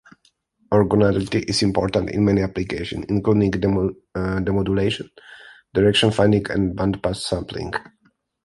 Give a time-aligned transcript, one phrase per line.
[0.71, 5.11] Orthogonality is important in many applications, including demodulation,
[5.75, 7.71] direction-finding, and bandpass sampling.